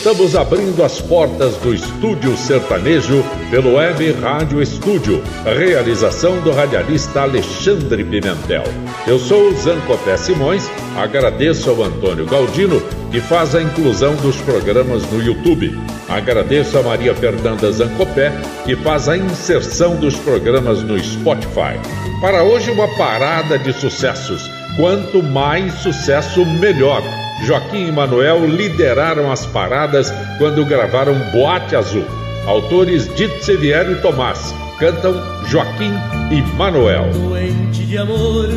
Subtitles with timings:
[0.00, 8.02] Estamos abrindo as portas do Estúdio Sertanejo pelo Web Rádio Estúdio, realização do radialista Alexandre
[8.02, 8.64] Pimentel.
[9.06, 15.22] Eu sou Zancopé Simões, agradeço ao Antônio Galdino, que faz a inclusão dos programas no
[15.22, 15.78] YouTube.
[16.08, 18.32] Agradeço a Maria Fernanda Zancopé,
[18.64, 21.78] que faz a inserção dos programas no Spotify.
[22.22, 24.50] Para hoje, uma parada de sucessos.
[24.78, 27.02] Quanto mais sucesso, melhor.
[27.44, 32.04] Joaquim e Manuel lideraram as paradas quando gravaram Boate Azul.
[32.46, 35.14] Autores Dito Seviero e Tomás cantam
[35.46, 35.92] Joaquim
[36.30, 37.10] e Manuel.
[37.12, 38.48] Doente de amor,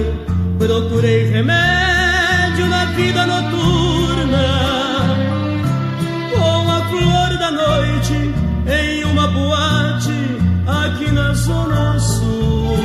[0.57, 4.43] procurei remédio na vida noturna.
[6.31, 8.33] Com a flor da noite
[8.67, 10.13] em uma boate
[10.65, 12.77] aqui na Zona Sul.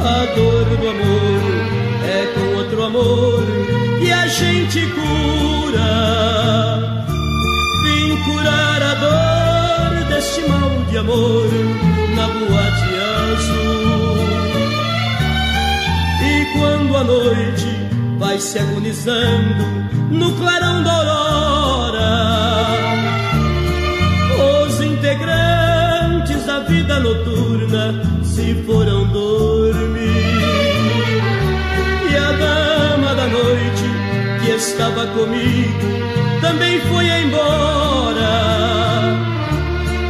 [0.00, 1.42] A dor do amor
[2.06, 5.92] é com outro amor que a gente cura.
[7.82, 11.48] Vim curar a dor deste mal de amor
[12.14, 12.90] na boate
[13.32, 14.18] azul.
[16.30, 17.70] E quando a noite
[18.18, 19.64] vai se agonizando
[20.10, 22.12] no clarão da aurora,
[24.66, 29.93] os integrantes da vida noturna se foram dormir.
[34.68, 35.78] Estava comigo
[36.40, 38.32] também foi embora.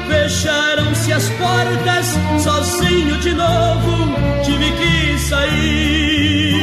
[0.09, 2.07] Fecharam-se as portas,
[2.41, 6.61] sozinho de novo, tive que sair.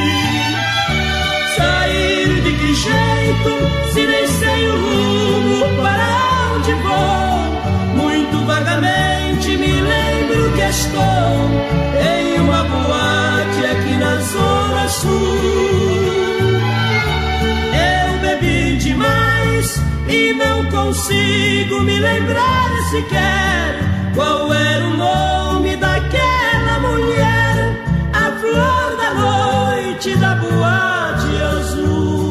[1.57, 8.05] Sair de que jeito, se nem sei o rumo para onde vou?
[8.05, 11.01] Muito vagamente me lembro que estou
[12.15, 15.80] em uma boate aqui na Zona Sul
[18.83, 23.79] demais e não consigo me lembrar sequer
[24.15, 27.77] qual era o nome daquela mulher,
[28.13, 32.30] a flor da noite da boate azul.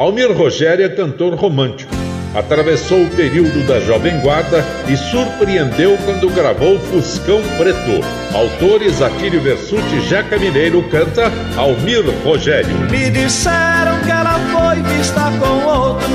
[0.00, 1.94] Almir Rogério é cantor romântico.
[2.34, 8.02] Atravessou o período da Jovem Guarda e surpreendeu quando gravou Fuscão Preto.
[8.34, 12.74] Autores Atílio Versuti Jeca Mineiro canta Almir Rogério.
[12.90, 16.08] Me disseram que ela foi vista com outro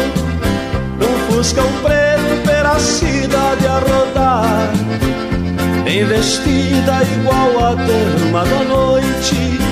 [0.98, 4.72] num Fuscão Preto pela cidade a rodar.
[5.86, 9.65] Investida igual a turma da noite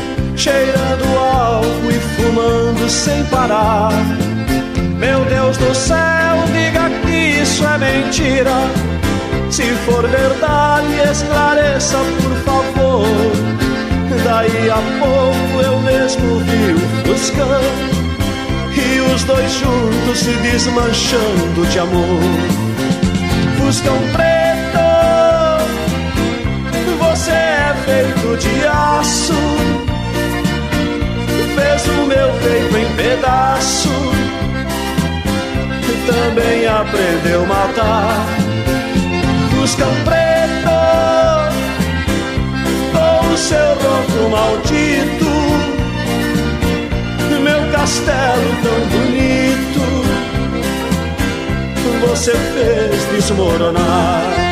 [0.44, 3.94] cheirando álcool e fumando sem parar.
[5.00, 8.52] Meu Deus do céu, diga que isso é mentira.
[9.50, 13.08] Se for verdade, esclareça, por favor.
[14.26, 17.62] Daí a pouco eu mesmo vi o Fuscão
[18.76, 22.20] e os dois juntos se desmanchando de amor.
[23.58, 24.84] Fuscão preto,
[27.00, 29.34] você é feito de aço,
[31.90, 33.90] o meu peito em pedaço,
[36.06, 38.26] também aprendeu a matar.
[39.52, 40.70] Fuscão preto,
[42.92, 45.34] com o seu ronco maldito
[47.44, 49.82] meu castelo tão bonito,
[52.08, 54.43] você fez desmoronar.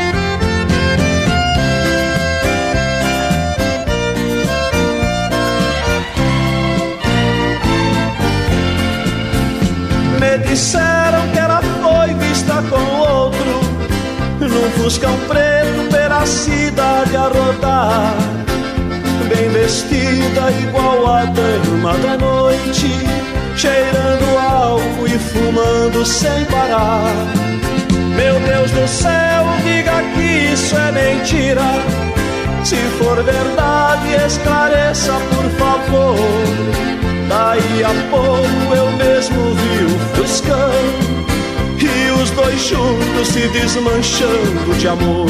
[10.39, 13.61] Disseram que ela foi vista com outro,
[14.39, 18.41] num fuscão preto pela cidade a rodar
[19.35, 22.87] bem vestida igual a dama da noite,
[23.55, 27.13] cheirando álcool e fumando sem parar.
[28.15, 31.61] Meu Deus do céu, diga que isso é mentira.
[32.63, 36.15] Se for verdade, esclareça, por favor.
[37.31, 40.73] Daí a pouco eu mesmo vi o Fuscão
[41.79, 45.29] e os dois juntos se desmanchando de amor.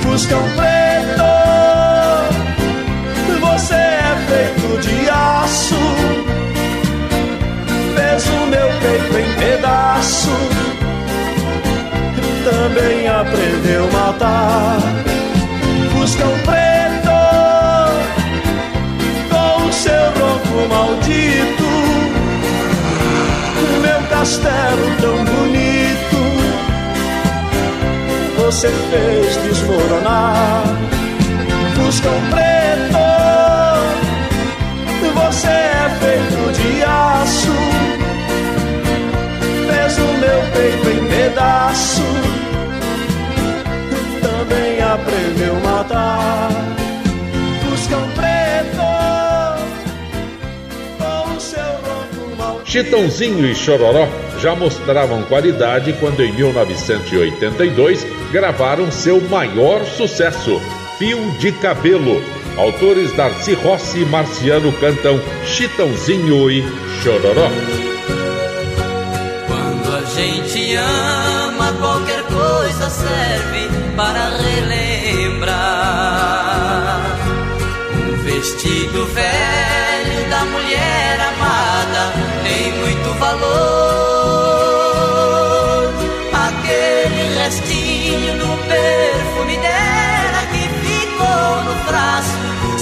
[0.00, 0.90] Fuscão preto
[3.40, 5.74] você é feito de aço,
[7.96, 10.30] fez o meu peito em pedaço,
[12.44, 14.78] também aprendeu a matar.
[15.90, 16.79] Fuscão preto,
[20.50, 21.70] ronco maldito,
[23.82, 26.20] meu castelo tão bonito,
[28.36, 30.64] você fez desmoronar.
[31.74, 33.00] Fuscão preto.
[35.14, 37.52] Você é feito de aço,
[39.66, 42.02] fez o meu peito em pedaço,
[44.20, 46.89] também aprendeu a matar.
[52.70, 54.08] Chitãozinho e Chororó
[54.38, 60.62] já mostravam qualidade quando em 1982 gravaram seu maior sucesso,
[60.96, 62.22] Fio de Cabelo
[62.56, 66.62] Autores Darcy Rossi e Marciano cantam Chitãozinho e
[67.02, 67.50] Chororó.
[69.48, 75.50] Quando a gente ama, qualquer coisa serve para relembrar.
[77.96, 81.59] Um vestido velho da mulher amada
[82.80, 84.70] muito valor.
[86.32, 92.40] Aquele restinho do perfume dela que ficou no braço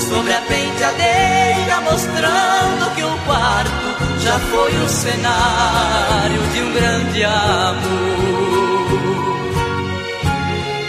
[0.08, 3.88] sobre a penteadeira, mostrando que o quarto
[4.20, 8.58] já foi o cenário de um grande amor.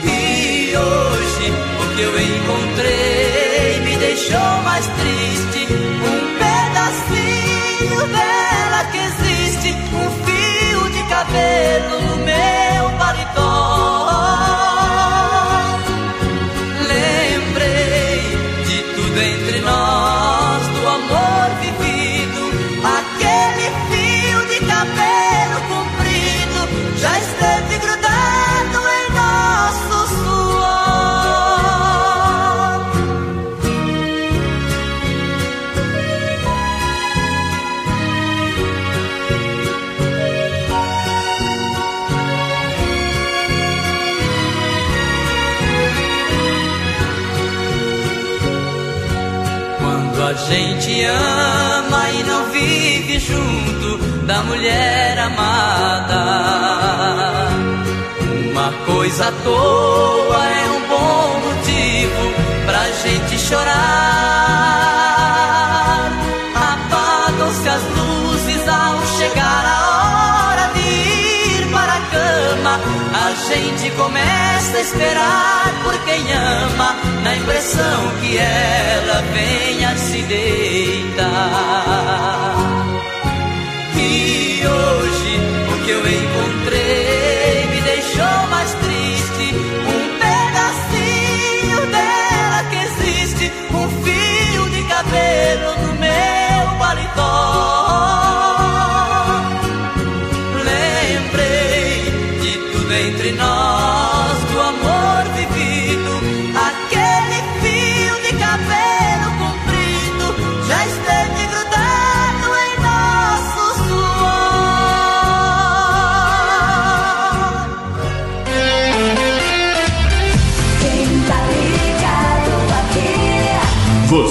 [0.05, 5.88] E hoje o que eu encontrei me deixou mais triste.
[11.19, 13.78] Cabelo no meu paletó.
[51.05, 56.25] Ama e não vive junto da mulher amada,
[58.51, 60.88] uma coisa à toa é um
[73.99, 81.27] começa a esperar por quem ama, na impressão que ela venha se deitar.
[83.97, 85.39] E hoje
[85.73, 89.53] o que eu encontrei me deixou mais triste.
[89.93, 97.88] Um pedacinho dela que existe, um fio de cabelo no meu paletó.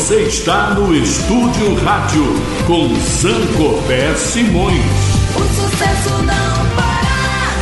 [0.08, 2.24] Você está no Estúdio Rádio
[2.66, 4.80] com Zancopé Simões.
[5.36, 7.52] O sucesso não para.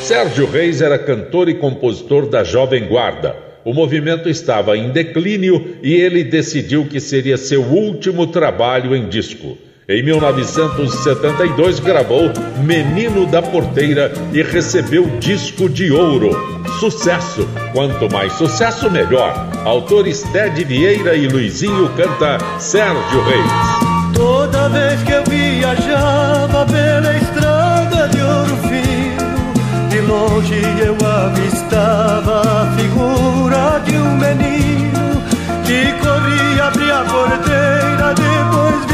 [0.00, 3.36] Sérgio Reis era cantor e compositor da Jovem Guarda.
[3.66, 9.58] O movimento estava em declínio e ele decidiu que seria seu último trabalho em disco.
[9.90, 12.30] Em 1972 gravou
[12.62, 16.30] Menino da Porteira e recebeu disco de ouro.
[16.78, 17.48] Sucesso!
[17.72, 19.34] Quanto mais sucesso, melhor.
[19.64, 24.14] Autores Ted Vieira e Luizinho canta Sérgio Reis.
[24.14, 32.76] Toda vez que eu viajava pela estrada de ouro fino, de longe eu avistava a
[32.76, 35.20] figura de um menino
[35.66, 38.89] que corria, abria a porteira, depois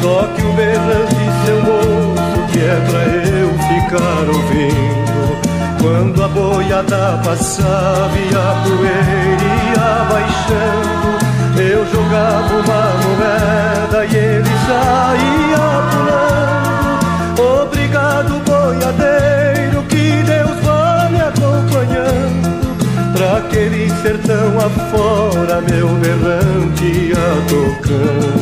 [0.00, 5.00] toque o berrante, seu moço, que é pra eu ficar ouvindo.
[5.80, 11.08] Quando a boiada passava e a poeira ia baixando,
[11.58, 17.62] eu jogava uma moeda e ele saía pulando.
[17.62, 22.48] Obrigado, boiadeiro, que Deus vá me acompanhando.
[23.14, 28.39] Pra aquele sertão afora, meu berrante ia tocando.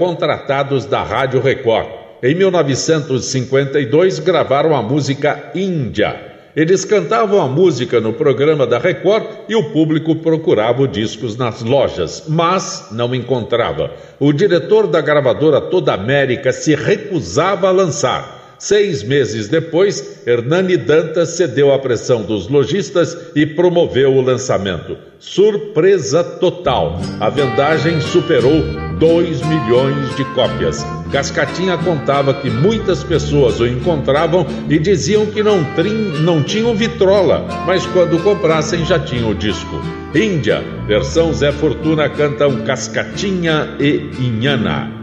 [0.00, 1.86] Contratados da Rádio Record.
[2.22, 6.18] Em 1952 gravaram a música Índia.
[6.56, 11.62] Eles cantavam a música no programa da Record e o público procurava os discos nas
[11.62, 13.90] lojas, mas não encontrava.
[14.18, 18.39] O diretor da gravadora Toda América se recusava a lançar.
[18.60, 24.98] Seis meses depois, Hernani Dantas cedeu à pressão dos lojistas e promoveu o lançamento.
[25.18, 27.00] Surpresa total!
[27.18, 28.62] A vendagem superou
[28.98, 30.84] 2 milhões de cópias.
[31.10, 37.46] Cascatinha contava que muitas pessoas o encontravam e diziam que não, trin- não tinham vitrola,
[37.66, 39.80] mas quando comprassem já tinham o disco.
[40.14, 44.99] Índia, versão Zé Fortuna cantam Cascatinha e Inhana.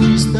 [0.00, 0.39] fuiste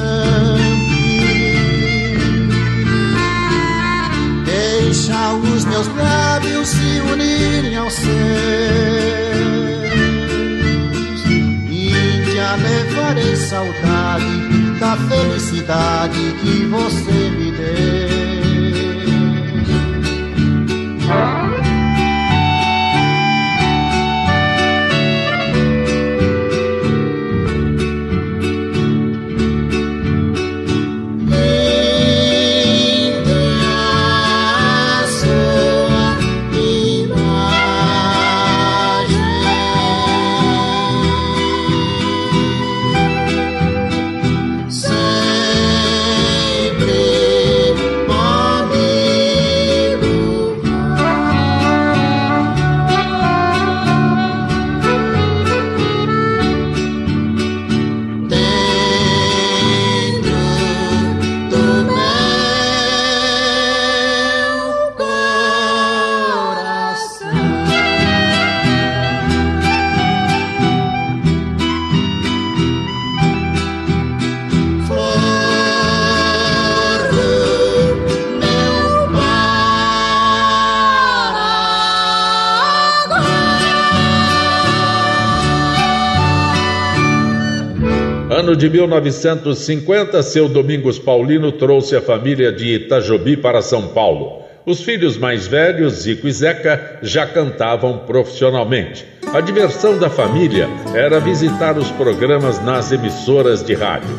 [88.71, 94.41] 1950, seu Domingos Paulino trouxe a família de Itajobi para São Paulo.
[94.65, 99.05] Os filhos mais velhos, Zico e Zeca, já cantavam profissionalmente.
[99.35, 104.11] A diversão da família era visitar os programas nas emissoras de rádio.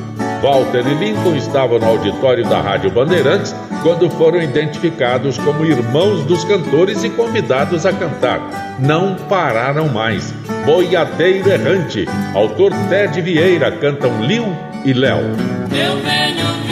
[0.42, 6.44] Walter e Lincoln estavam no auditório da Rádio Bandeirantes quando foram identificados como irmãos dos
[6.44, 8.78] cantores e convidados a cantar.
[8.80, 10.34] Não pararam mais.
[10.66, 14.46] Boiadeiro Errante, autor Ted Vieira, cantam Lil
[14.86, 15.22] e Léo.
[15.72, 16.71] Eu venho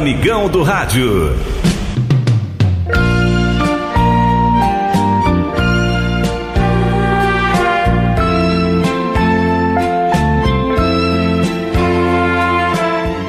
[0.00, 1.36] amigão do rádio.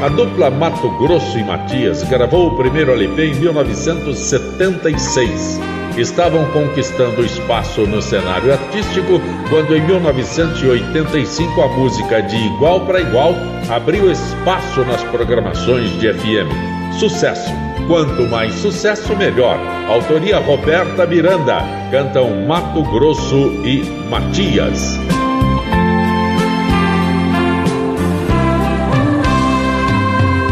[0.01, 5.59] A dupla Mato Grosso e Matias gravou o primeiro LP em 1976.
[5.97, 13.35] Estavam conquistando espaço no cenário artístico quando, em 1985, a música de igual para igual
[13.69, 16.97] abriu espaço nas programações de FM.
[16.97, 17.51] Sucesso!
[17.87, 19.57] Quanto mais sucesso, melhor.
[19.89, 21.57] Autoria Roberta Miranda.
[21.91, 24.97] Cantam Mato Grosso e Matias.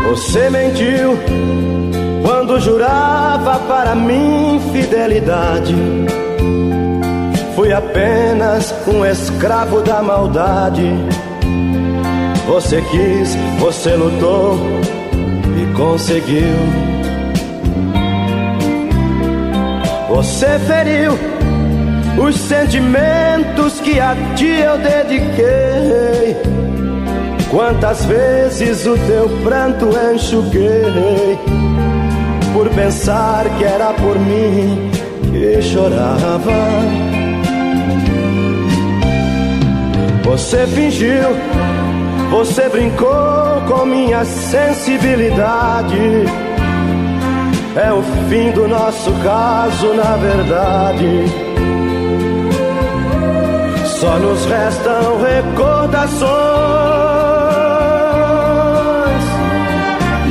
[0.10, 1.18] Você mentiu
[2.60, 5.76] jurava para mim fidelidade.
[7.56, 10.94] Fui apenas um escravo da maldade.
[12.48, 14.58] Você quis, você lutou
[15.58, 16.58] e conseguiu.
[20.10, 21.14] Você feriu
[22.18, 26.36] os sentimentos que a ti eu dediquei.
[27.52, 31.59] Quantas vezes o teu pranto enxuguei
[32.60, 34.92] Por pensar que era por mim
[35.32, 36.52] que chorava.
[40.26, 41.30] Você fingiu,
[42.30, 46.26] você brincou com minha sensibilidade.
[47.78, 51.24] É o fim do nosso caso, na verdade.
[53.86, 56.30] Só nos restam recordações.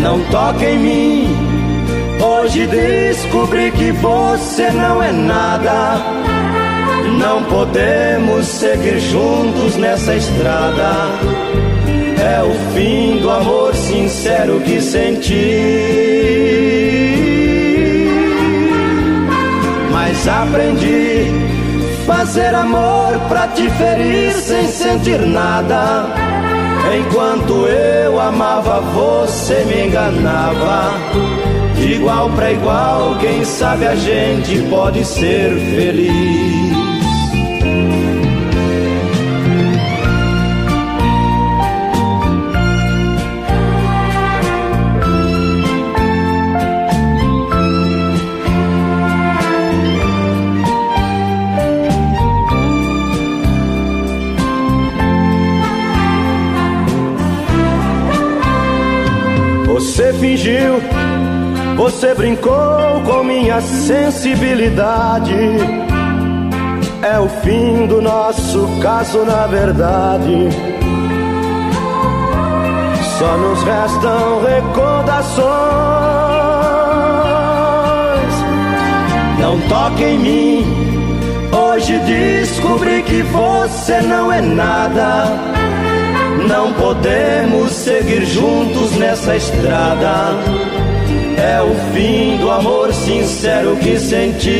[0.03, 1.28] Não toque em mim.
[2.41, 5.97] Hoje descobri que você não é nada.
[7.19, 11.09] Não podemos seguir juntos nessa estrada.
[12.17, 15.35] É o fim do amor sincero que senti.
[19.91, 21.27] Mas aprendi
[22.07, 26.07] fazer amor pra te ferir sem sentir nada.
[27.01, 31.38] Enquanto eu amava, você me enganava.
[31.89, 36.69] De igual para igual, quem sabe a gente pode ser feliz.
[60.21, 60.81] fingiu,
[61.79, 65.33] você brincou com minha sensibilidade.
[67.01, 70.49] É o fim do nosso caso, na verdade.
[73.17, 75.49] Só nos restam recordações.
[79.39, 80.67] Não toque em mim.
[81.53, 85.49] Hoje descobri que você não é nada
[86.49, 90.68] não podemos seguir juntos nessa estrada.
[91.49, 94.59] É o fim do amor sincero que senti.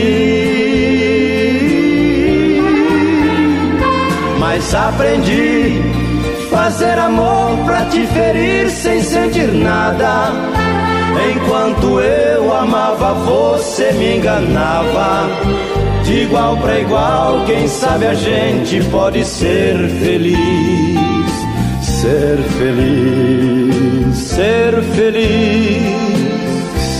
[4.39, 5.83] Mas aprendi
[6.51, 10.33] fazer amor pra te ferir sem sentir nada.
[11.31, 15.29] Enquanto eu amava, você me enganava.
[16.05, 20.39] De igual para igual, quem sabe a gente pode ser feliz.
[21.83, 26.18] Ser feliz, ser feliz,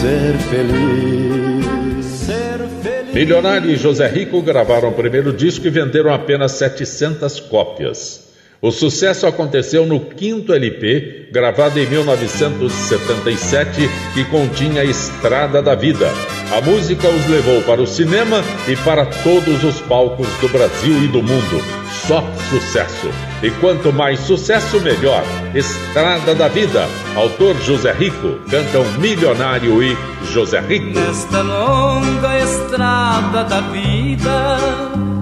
[0.01, 3.15] ser feliz, ser feliz.
[3.15, 8.28] Milionário e José Rico gravaram o primeiro disco e venderam apenas 700 cópias.
[8.61, 16.11] O sucesso aconteceu no quinto LP, gravado em 1977, que continha Estrada da Vida.
[16.51, 21.07] A música os levou para o cinema e para todos os palcos do Brasil e
[21.07, 21.63] do mundo.
[22.09, 23.09] Só sucesso.
[23.45, 25.23] E quanto mais sucesso, melhor.
[25.55, 26.85] Estrada da Vida.
[27.15, 28.41] Autor José Rico.
[28.51, 29.97] Cantam Milionário e
[30.33, 30.99] José Rico.
[30.99, 34.59] Nesta longa estrada da vida,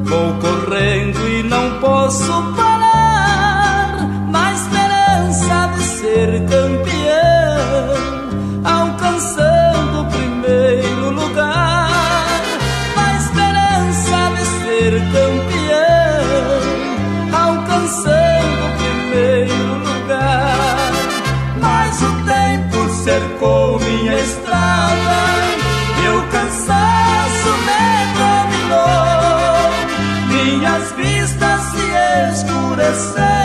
[0.04, 2.75] vou correndo e não posso parar.
[6.16, 7.92] Ser campeão,
[8.64, 12.40] alcançando o primeiro lugar.
[12.96, 16.60] Na esperança de ser campeão
[17.44, 20.92] alcançando o primeiro lugar.
[21.60, 25.18] Mas o tempo cercou minha estrada
[26.02, 27.86] e o cansaço me
[28.20, 29.68] dominou.
[30.30, 31.86] Minhas vistas se
[32.32, 33.35] escureceram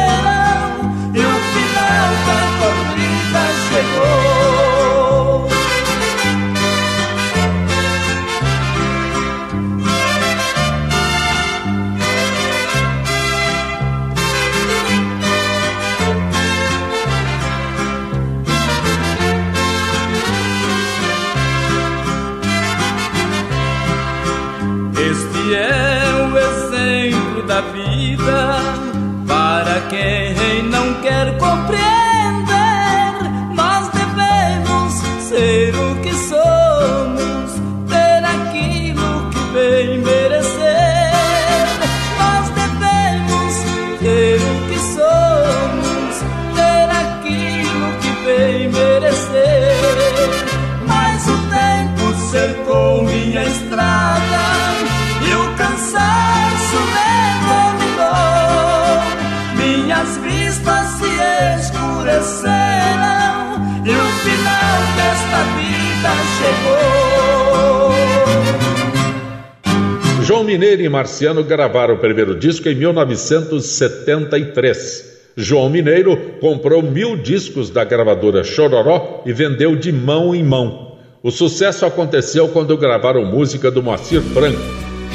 [70.52, 75.32] Mineiro e Marciano gravaram o primeiro disco em 1973.
[75.38, 80.98] João Mineiro comprou mil discos da gravadora Chororó e vendeu de mão em mão.
[81.24, 84.60] O sucesso aconteceu quando gravaram música do Moacir Franco.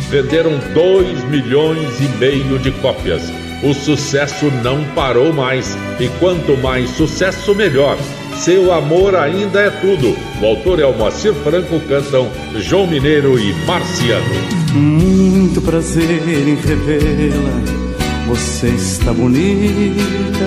[0.09, 3.31] Venderam 2 milhões e meio de cópias.
[3.67, 5.77] O sucesso não parou mais.
[5.99, 7.99] E quanto mais sucesso, melhor.
[8.37, 10.17] Seu amor ainda é tudo.
[10.41, 14.35] O autor é o Moacir Franco, cantam João Mineiro e Marciano.
[14.73, 17.87] Muito prazer em revê-la
[18.27, 20.47] você está bonita,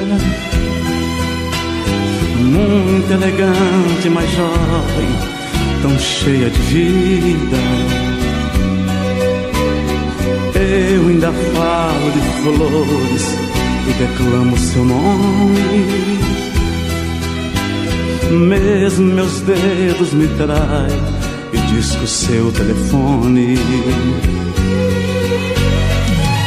[2.39, 5.09] muito elegante, mas jovem,
[5.81, 7.57] tão cheia de vida.
[10.55, 13.35] Eu ainda falo de flores
[13.87, 16.19] e declamo seu nome.
[18.31, 21.01] Mesmo meus dedos me traem
[21.51, 23.57] e disco seu telefone.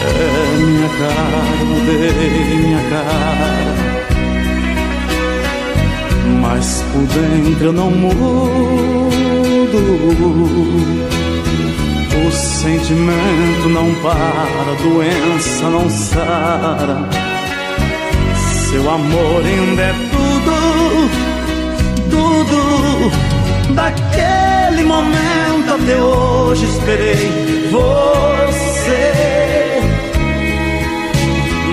[0.05, 3.93] É minha cara, mudei minha cara.
[6.41, 9.03] Mas por dentro eu não mudo.
[12.33, 17.07] O sentimento não para, a doença não sara.
[18.71, 20.55] Seu amor ainda é tudo,
[22.09, 23.75] tudo.
[23.75, 29.13] Daquele momento até hoje esperei você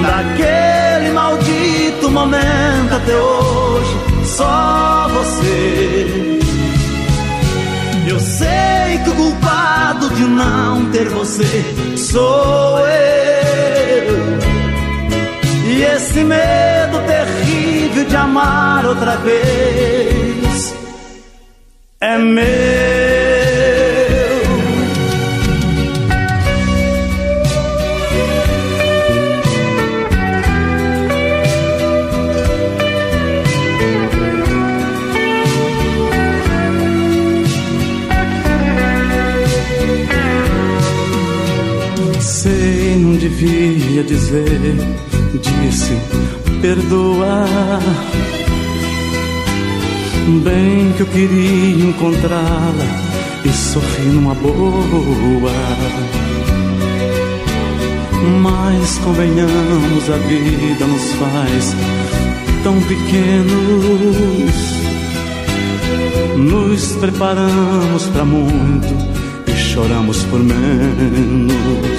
[0.01, 6.37] Daquele maldito momento até hoje, só você.
[8.07, 9.58] Eu sei que o culpado
[10.19, 11.63] de não ter você
[11.95, 14.19] sou eu.
[15.71, 20.75] E esse medo terrível de amar outra vez
[22.01, 23.18] é meu.
[43.39, 44.59] Devia dizer,
[45.33, 45.97] disse,
[46.61, 47.45] perdoa.
[50.43, 52.85] Bem que eu queria encontrá-la
[53.45, 55.51] e sorrir numa boa.
[58.41, 61.75] Mas convenhamos, a vida nos faz
[62.63, 63.49] tão pequenos.
[66.37, 68.93] Nos preparamos para muito
[69.47, 71.98] e choramos por menos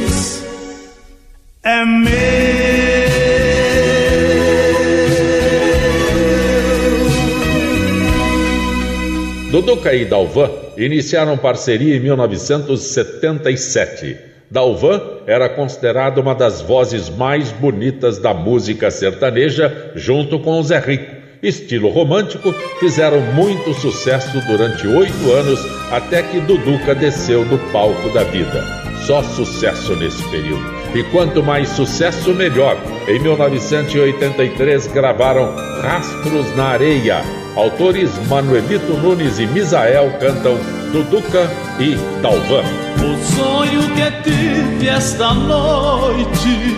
[9.61, 14.17] Duduca e Dalvan iniciaram parceria em 1977.
[14.49, 20.79] Dalvan era considerado uma das vozes mais bonitas da música sertaneja, junto com o Zé
[20.79, 21.21] Rico.
[21.43, 25.59] Estilo romântico, fizeram muito sucesso durante oito anos
[25.91, 28.65] até que Duduca desceu do palco da vida.
[29.05, 30.80] Só sucesso nesse período.
[30.93, 32.77] E quanto mais sucesso, melhor.
[33.07, 37.21] Em 1983 gravaram Rastros na Areia,
[37.55, 40.57] Autores Manuelito Nunes e Misael cantam
[40.91, 41.49] Duduca
[41.79, 42.63] e Dalvan.
[42.97, 46.75] O sonho que tive esta noite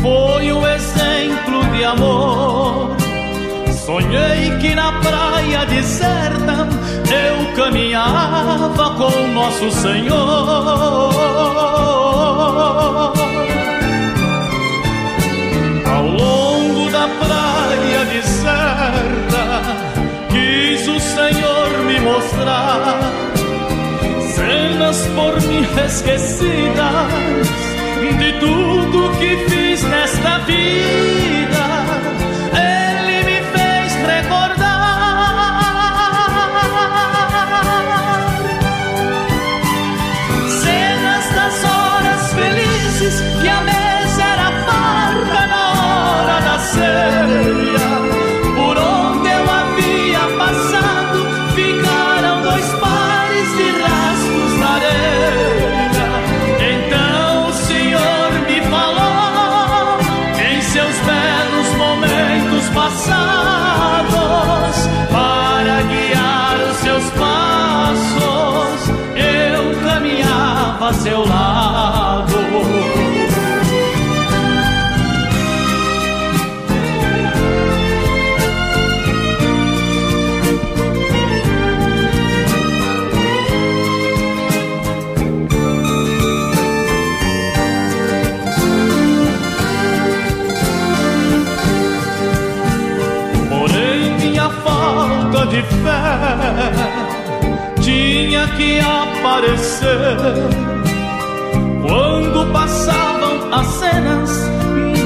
[0.00, 2.96] foi um exemplo de amor.
[3.84, 6.68] Sonhei que na praia deserta
[7.10, 11.10] eu caminhava com Nosso Senhor.
[25.30, 27.06] Por mim esquecidas
[28.18, 31.59] de tudo que fiz nesta vida.
[98.60, 99.88] Que aparecer
[101.80, 104.30] quando passavam as cenas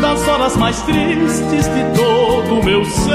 [0.00, 3.14] das horas mais tristes de todo o meu ser.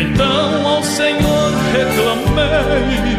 [0.00, 3.18] Então ao Senhor reclamei,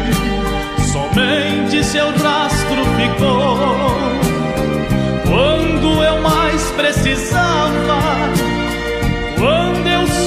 [0.90, 3.58] somente seu rastro ficou
[5.28, 7.98] quando eu mais precisava,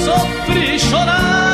[0.00, 1.49] quando eu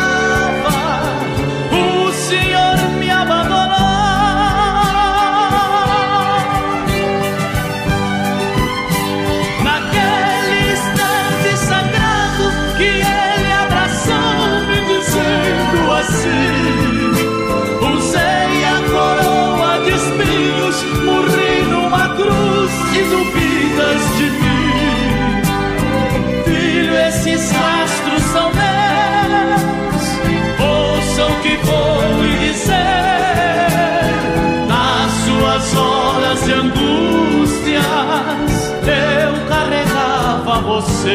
[40.87, 41.11] você.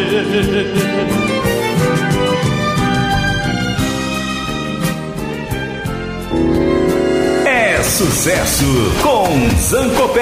[7.48, 8.66] É sucesso
[9.02, 10.22] com Zancopé.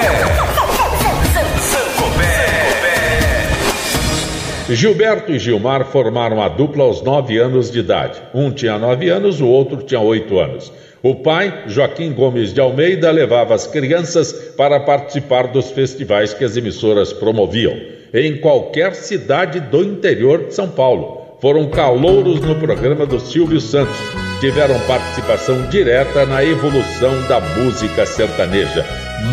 [4.68, 8.22] Gilberto e Gilmar formaram a dupla aos nove anos de idade.
[8.32, 10.72] Um tinha nove anos, o outro tinha oito anos.
[11.02, 16.56] O pai, Joaquim Gomes de Almeida, levava as crianças para participar dos festivais que as
[16.56, 17.74] emissoras promoviam,
[18.12, 21.20] em qualquer cidade do interior de São Paulo.
[21.40, 23.96] Foram calouros no programa do Silvio Santos.
[24.40, 28.84] Tiveram participação direta na evolução da música sertaneja.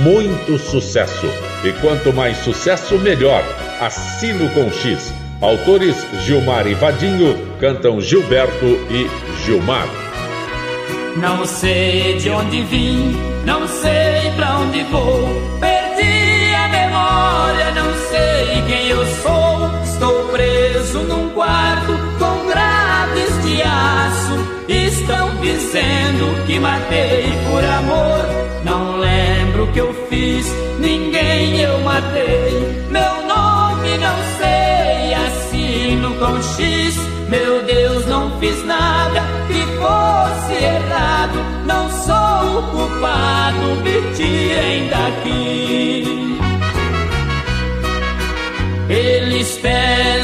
[0.04, 1.28] Muito sucesso.
[1.64, 3.44] E quanto mais sucesso, melhor.
[3.82, 5.14] Assino com X.
[5.42, 9.08] Autores Gilmar e Vadinho cantam Gilberto e
[9.46, 9.88] Gilmar.
[11.18, 13.16] Não sei de onde vim,
[13.46, 15.28] não sei pra onde vou.
[15.60, 16.17] Perdi
[25.68, 28.26] dizendo que matei por amor.
[28.64, 30.46] Não lembro o que eu fiz,
[30.80, 32.86] ninguém eu matei.
[32.90, 36.96] Meu nome não sei, assino com X.
[37.30, 41.38] Meu Deus, não fiz nada que fosse errado.
[41.66, 46.38] Não sou o culpado, me tirem daqui.
[48.90, 50.17] Eles pensam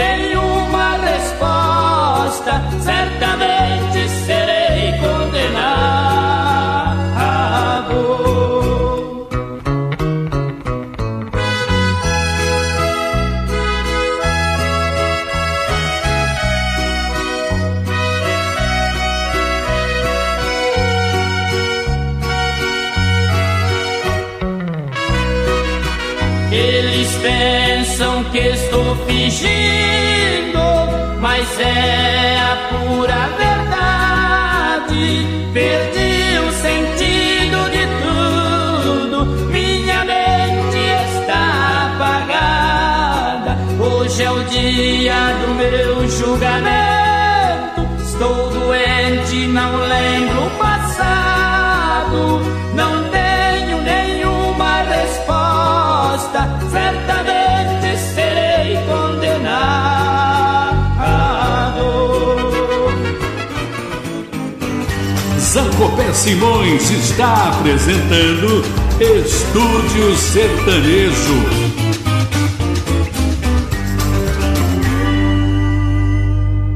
[0.00, 2.62] nenhuma resposta.
[2.80, 3.99] Certamente
[31.60, 35.04] é a pura verdade.
[35.52, 39.16] Perdi o sentido de tudo,
[39.50, 40.78] minha mente
[41.16, 41.42] está
[41.94, 43.52] apagada.
[43.78, 47.80] Hoje é o dia do meu julgamento.
[48.02, 52.49] Estou doente, não lembro o passado.
[65.50, 68.62] Zancopé Simões está apresentando
[69.00, 71.34] Estúdio Sertanejo.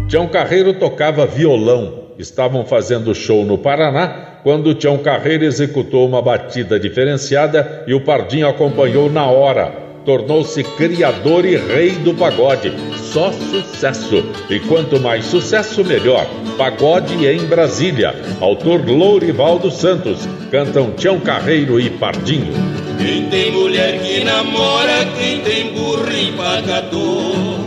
[0.08, 2.06] Tião Carreiro tocava violão.
[2.18, 8.48] Estavam fazendo show no Paraná quando Tião Carreiro executou uma batida diferenciada e o Pardinho
[8.48, 9.83] acompanhou na hora.
[10.04, 12.72] Tornou-se criador e rei do pagode.
[13.12, 14.22] Só sucesso.
[14.50, 16.26] E quanto mais sucesso, melhor.
[16.58, 18.14] Pagode em Brasília.
[18.38, 20.28] Autor Lourivaldo Santos.
[20.50, 22.52] Cantam Tião Carreiro e Pardinho.
[22.98, 27.64] Quem tem mulher que namora, quem tem burro empacador.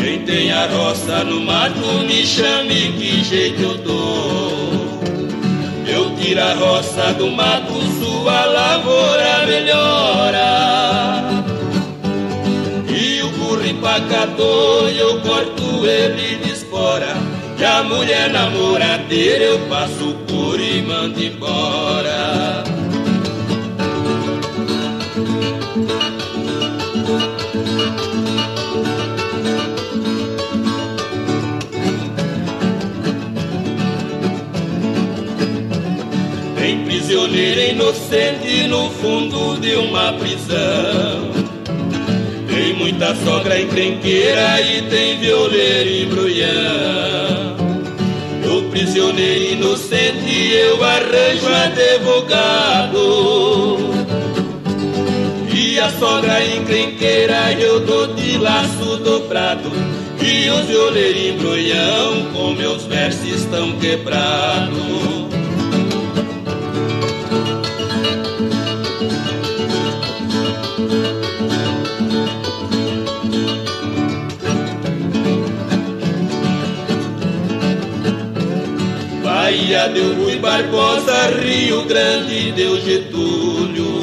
[0.00, 4.69] Quem tem a roça no mato me chame que jeito eu dou.
[6.20, 11.24] Eu tiro a roça do mato, sua lavoura melhora.
[12.86, 17.16] E o burro empacador eu corto ele de espora.
[17.58, 22.69] E a mulher namoradeira eu passo por e mando embora.
[37.10, 41.32] Prisioneiro inocente no fundo de uma prisão.
[42.46, 47.56] Tem muita sogra encrenqueira e tem violeiro e brulhão.
[48.46, 53.00] O prisioneiro inocente eu arranjo advogado.
[55.52, 59.68] E a sogra encrenqueira eu dou de laço dobrado.
[60.22, 65.19] E os violeiros embrulhão com meus versos estão quebrados.
[79.70, 84.00] Deu Rui Barbosa, Rio Grande deu Getúlio.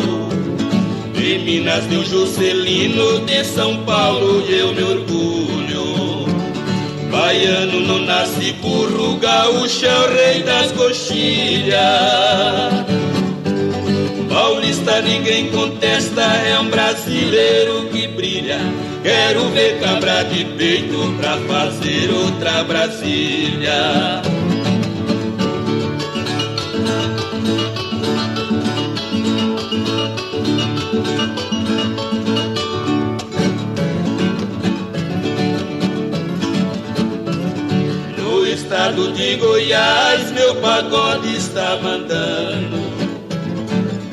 [1.14, 6.26] De Minas deu Juscelino, de São Paulo eu me orgulho.
[7.12, 11.76] Baiano não nasce burro, gaúcho é o rei das coxilhas.
[14.30, 18.60] Paulista ninguém contesta, é um brasileiro que brilha.
[19.04, 24.37] Quero ver cabra de peito pra fazer outra Brasília.
[38.98, 42.78] Estado de Goiás, meu pagode está mandando.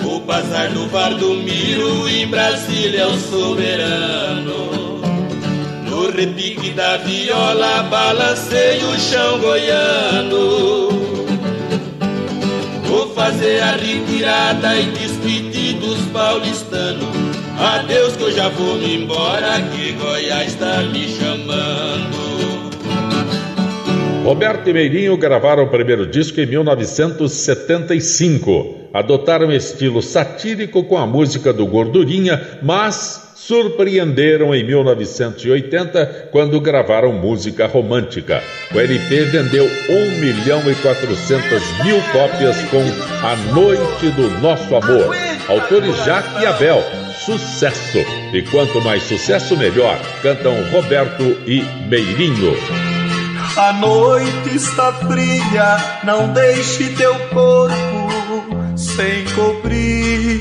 [0.05, 5.01] O bazar do Bar do Miro, em Brasília é o soberano.
[5.89, 10.89] No repique da viola, balancei o chão goiano.
[12.85, 17.09] Vou fazer a retirada e despedir dos paulistanos.
[17.59, 22.14] Adeus que eu já vou me embora, que Goiás está me chamando.
[24.25, 28.89] Roberto e Meirinho gravaram o primeiro disco em 1975.
[28.91, 37.66] Adotaram estilo satírico com a música do Gordurinha, mas surpreenderam em 1980 quando gravaram música
[37.66, 38.43] romântica.
[38.75, 39.68] O LP vendeu 1
[40.18, 42.83] milhão e 400 mil cópias com
[43.22, 45.14] A Noite do Nosso Amor.
[45.47, 46.83] Autores Jaque e Abel.
[47.27, 47.99] Sucesso!
[48.33, 50.01] E quanto mais sucesso, melhor.
[50.22, 52.55] Cantam Roberto e Meirinho.
[53.57, 60.40] A noite está fria, não deixe teu corpo sem cobrir.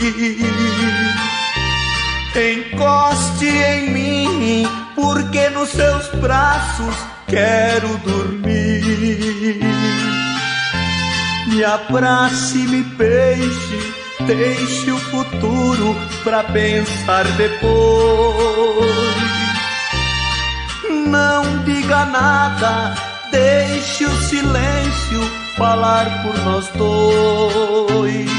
[2.35, 6.95] Encoste em mim, porque nos seus braços
[7.27, 9.59] quero dormir.
[11.49, 13.93] Me abrace, me beije,
[14.25, 18.93] deixe o futuro pra pensar depois
[21.07, 22.95] não diga nada,
[23.31, 25.21] deixe o silêncio
[25.57, 28.29] falar por nós dois.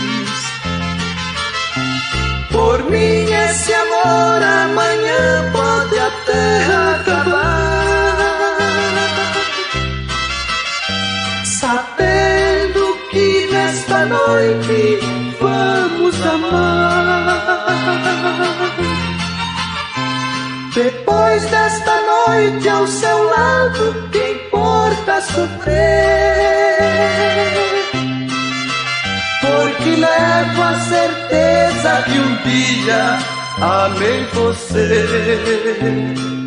[2.50, 6.64] Por mim, esse amor amanhã pode até
[7.00, 7.74] acabar.
[11.44, 15.13] Sabendo que nesta noite
[20.74, 25.76] Depois desta noite ao seu lado, que importa sofrer?
[29.40, 33.18] Porque levo a certeza que um dia
[33.60, 36.43] amei você.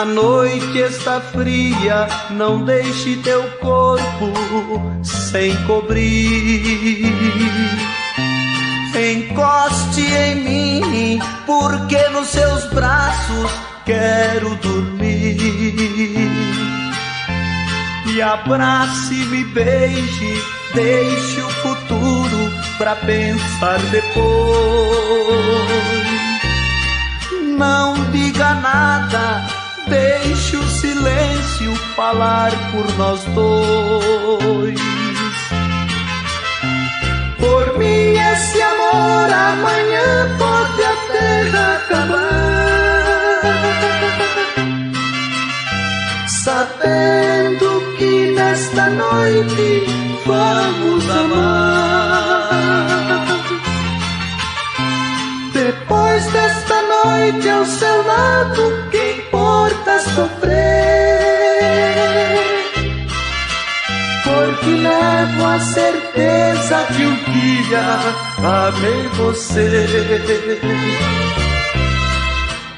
[0.00, 4.32] A noite está fria, não deixe teu corpo
[5.04, 7.12] sem cobrir.
[8.96, 13.50] Encoste em mim, porque nos seus braços
[13.84, 15.36] quero dormir.
[18.06, 20.42] Me abrace, me beije,
[20.74, 24.30] deixe o futuro pra pensar depois.
[27.58, 29.59] Não diga nada
[29.90, 34.80] Deixe o silêncio falar por nós dois.
[37.38, 42.30] Por mim, esse amor amanhã pode até acabar.
[46.28, 49.86] Sabendo que nesta noite
[50.24, 52.50] vamos amar.
[55.52, 58.89] Depois desta noite ao seu lado,
[60.00, 60.60] sofrer,
[64.24, 67.98] porque levo a certeza que um dia
[68.38, 69.86] amei você.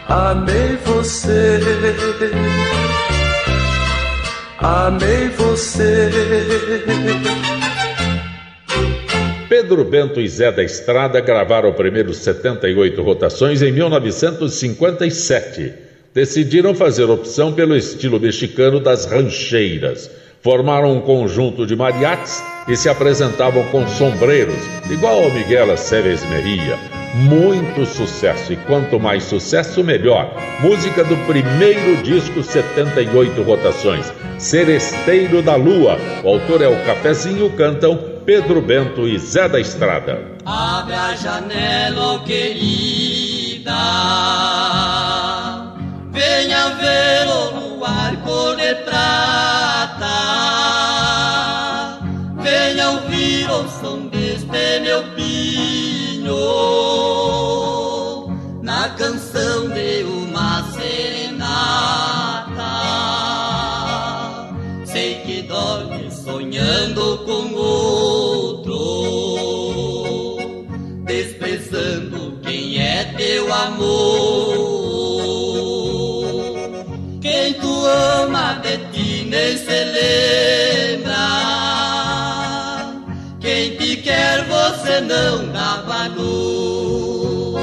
[0.09, 1.61] Amei você.
[4.59, 6.11] Amei você.
[9.49, 17.05] Pedro Bento e Zé da Estrada gravaram o primeiro 78 rotações em 1957 decidiram fazer
[17.05, 20.11] opção pelo estilo mexicano das rancheiras.
[20.43, 26.79] Formaram um conjunto de mariachis e se apresentavam com sombreiros, igual ao Miguel Aceves Merria.
[27.15, 30.35] Muito sucesso, e quanto mais sucesso, melhor.
[30.61, 35.99] Música do primeiro disco 78 rotações, Seresteiro da Lua.
[36.25, 40.21] O autor é o Cafezinho, cantam Pedro Bento e Zé da Estrada.
[40.45, 43.73] Abre a janela, querida
[46.13, 50.07] venha ver o luar cor de prata,
[52.37, 56.37] venha ouvir o som deste meu pinho,
[58.63, 61.33] na canção de uma serenata.
[64.85, 68.77] Sei que dorme sonhando com outro,
[71.07, 73.92] desprezando quem é teu amor.
[84.93, 87.61] Você não dá valor.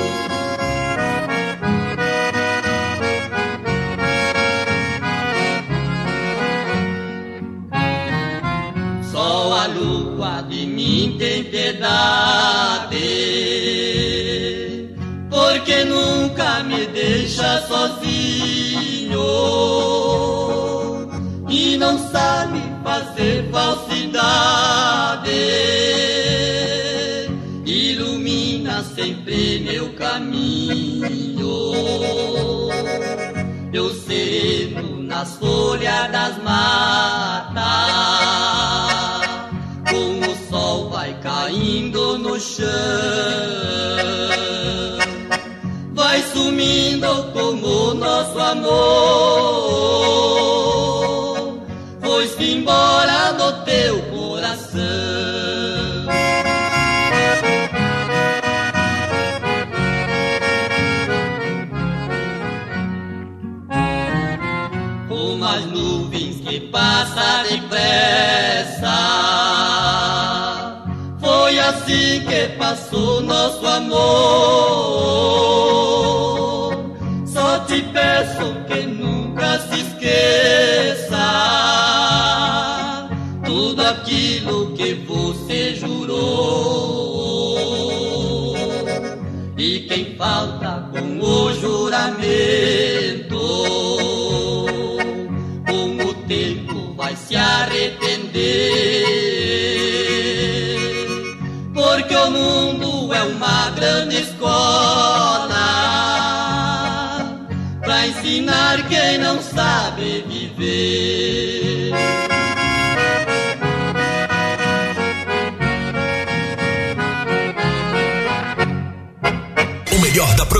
[9.11, 12.97] Só a lua de mim tem piedade,
[15.29, 19.19] porque nunca me deixa sozinho
[21.47, 24.98] e não sabe fazer falsidade.
[30.19, 30.88] Meu
[73.79, 74.68] amor.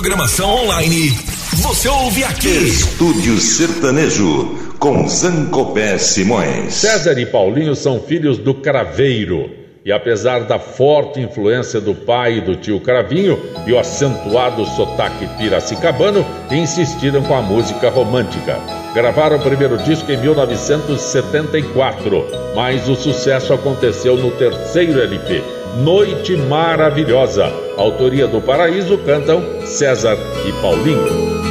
[0.10, 1.12] Programação online.
[1.58, 2.50] Você ouve aqui.
[2.50, 6.74] Estúdio Sertanejo com Zancopé Simões.
[6.74, 9.52] César e Paulinho são filhos do Craveiro.
[9.86, 15.28] E apesar da forte influência do pai e do tio Cravinho e o acentuado sotaque
[15.38, 18.58] piracicabano, insistiram com a música romântica.
[18.96, 25.44] Gravaram o primeiro disco em 1974, mas o sucesso aconteceu no terceiro LP,
[25.84, 27.69] Noite Maravilhosa.
[27.80, 31.49] Autoria do Paraíso cantam César e Paulinho.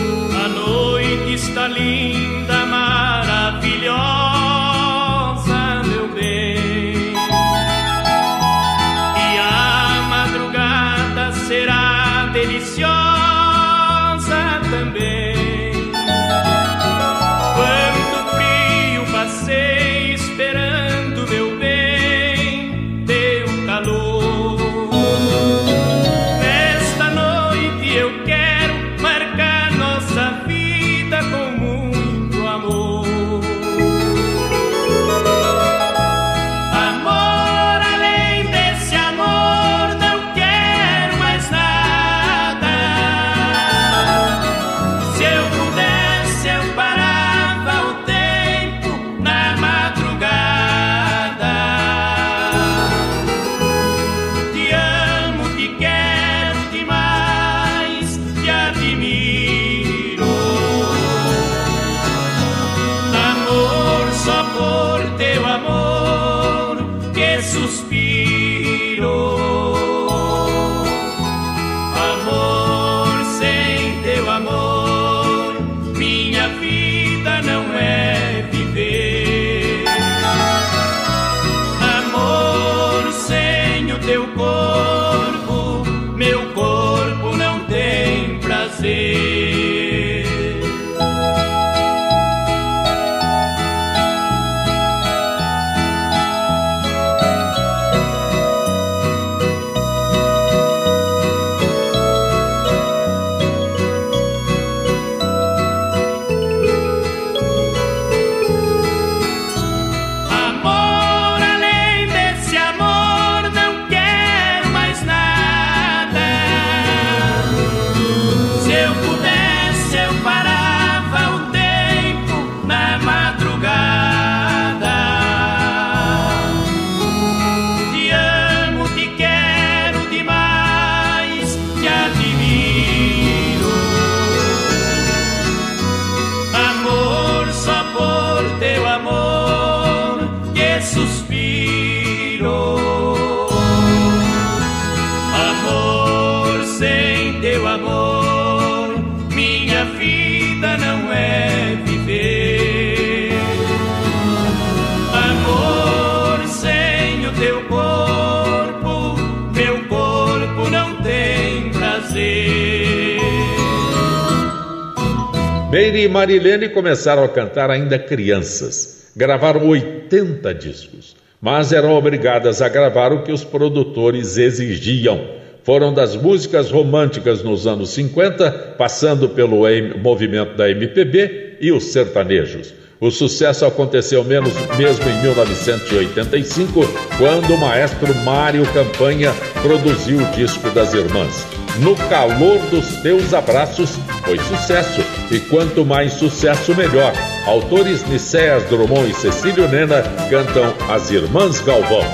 [165.71, 169.13] Meire e Marilene começaram a cantar ainda crianças.
[169.15, 175.21] Gravaram 80 discos, mas eram obrigadas a gravar o que os produtores exigiam.
[175.65, 179.65] Foram das músicas românticas nos anos 50, passando pelo
[179.99, 182.73] movimento da MPB e os sertanejos.
[182.99, 186.81] O sucesso aconteceu menos mesmo em 1985,
[187.19, 191.47] quando o maestro Mário Campanha produziu o disco das irmãs.
[191.79, 193.91] No calor dos teus abraços
[194.25, 195.01] foi sucesso,
[195.31, 197.13] e quanto mais sucesso, melhor.
[197.47, 202.05] Autores Nicéas Drummond e Cecílio Nena cantam As Irmãs Galvão.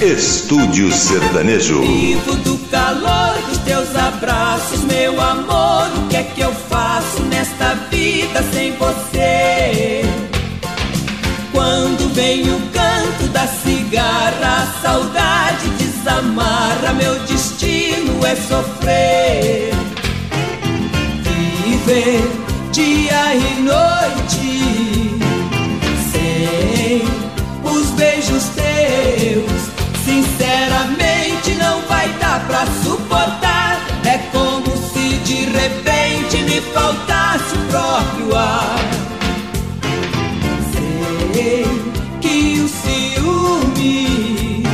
[0.00, 1.80] Estúdio Sertanejo.
[1.80, 5.88] Vivo do calor dos teus abraços, meu amor.
[5.98, 10.02] O que é que eu faço nesta vida sem você?
[11.52, 16.92] Quando vem o canto da cigarra, a saudade desamarra.
[16.94, 19.70] Meu destino é sofrer,
[21.22, 22.44] viver
[22.74, 25.20] dia e noite
[26.10, 27.02] sem
[27.62, 29.62] os beijos teus.
[30.04, 33.80] Sinceramente não vai dar pra suportar.
[34.04, 38.80] É como se de repente me faltasse o próprio ar.
[40.72, 41.64] Sei
[42.20, 44.64] que o ciúme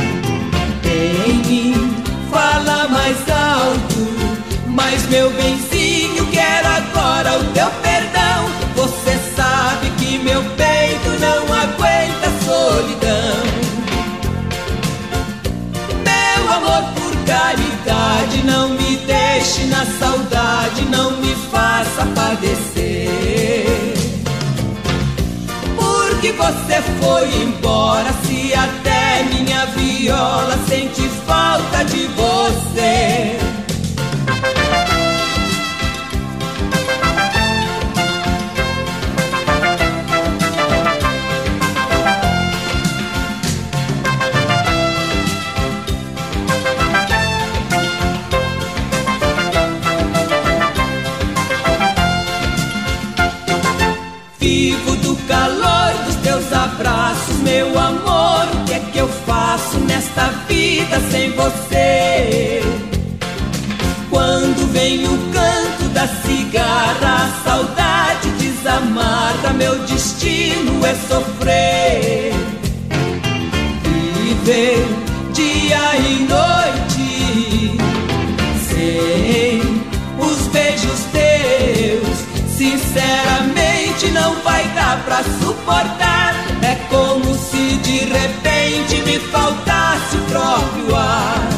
[0.85, 4.09] em mim fala mais alto.
[4.67, 5.70] Mas meu benzinho,
[6.91, 8.45] agora o teu perdão.
[8.75, 13.43] Você sabe que meu peito não aguenta a solidão.
[16.05, 23.93] Meu amor, por caridade, não me deixe na saudade, não me faça padecer.
[25.75, 33.40] Porque você foi embora, se até minha viola sente falta de você.
[54.41, 58.47] Vivo do calor dos teus abraços, meu amor.
[58.55, 62.63] O que é que eu faço nesta vida sem você?
[64.09, 69.53] Quando vem o canto da cigarra, a saudade desamarra.
[69.53, 72.33] Meu destino é sofrer,
[74.23, 74.87] viver
[75.35, 76.50] dia e noite
[85.39, 86.33] suportar.
[86.61, 91.49] É como se de repente me faltasse o próprio ar.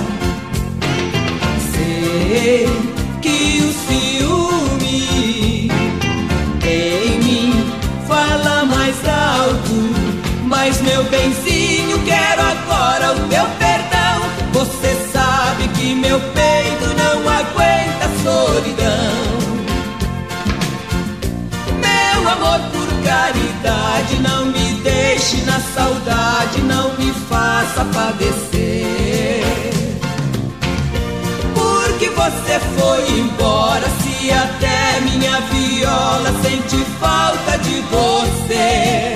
[1.71, 2.67] Sei
[3.21, 5.69] que o ciúme
[6.65, 7.65] em mim
[8.07, 9.75] fala mais alto.
[10.45, 11.52] Mas meu benzinho,
[23.33, 29.43] caridade, não me deixe na saudade, não me faça padecer.
[31.53, 39.13] Porque você foi embora, se até minha viola sente falta de você.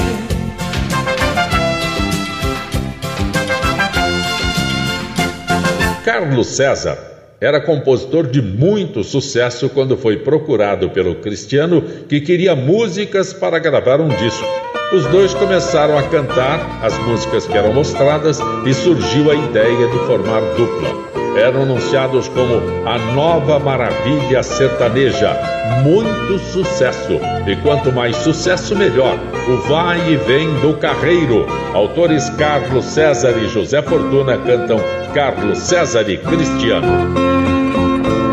[6.04, 13.32] Carlos César era compositor de muito sucesso quando foi procurado pelo Cristiano, que queria músicas
[13.32, 14.46] para gravar um disco.
[14.94, 19.98] Os dois começaram a cantar as músicas que eram mostradas e surgiu a ideia de
[20.06, 21.07] formar dupla.
[21.38, 25.38] Eram anunciados como a nova maravilha sertaneja.
[25.84, 27.20] Muito sucesso!
[27.46, 29.20] E quanto mais sucesso, melhor.
[29.48, 31.46] O vai e vem do carreiro.
[31.76, 34.80] Autores Carlos César e José Fortuna cantam
[35.14, 37.14] Carlos César e Cristiano.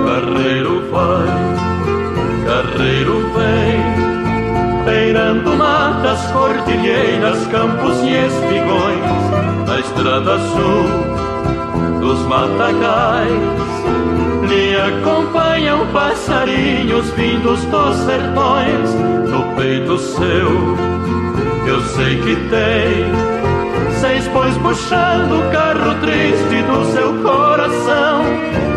[0.07, 1.27] Carreiro vai,
[2.47, 11.14] carreiro vem, beirando matas, cordilheiras, campos e espigões, na estrada sul
[12.05, 13.33] dos matagais.
[14.47, 18.95] Lhe acompanham passarinhos vindos dos sertões,
[19.31, 20.77] no peito seu,
[21.67, 23.11] eu sei que tem
[24.01, 28.23] seis bois puxando o carro triste do seu coração.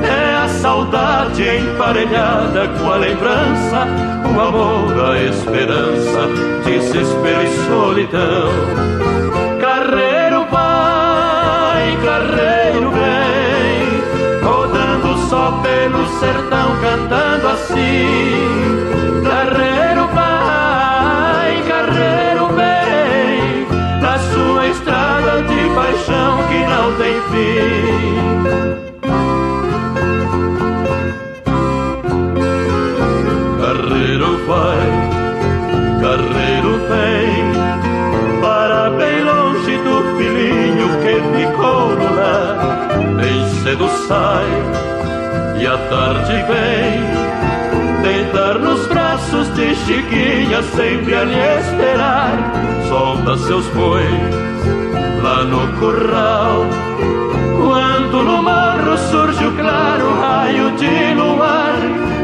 [0.04, 3.88] É a saudade emparelhada com a lembrança,
[4.24, 6.30] o amor, a esperança,
[6.64, 8.52] desespero e solidão.
[9.60, 12.57] Carreiro vai, carreiro
[16.20, 18.68] sertão, cantando assim.
[19.24, 23.68] Carreiro vai, carreiro vem,
[24.02, 28.68] na sua estrada de paixão que não tem fim.
[33.62, 34.88] Carreiro vai,
[36.02, 42.58] carreiro vem, para bem longe do filhinho que ficou no lar.
[43.18, 44.97] Bem cedo sai
[45.60, 52.54] e à tarde vem, deitar nos braços de Chiquinha, sempre a lhe esperar.
[52.88, 54.06] Solta seus bois
[55.22, 56.66] lá no curral.
[57.58, 61.76] Quando no morro surge o claro raio de luar,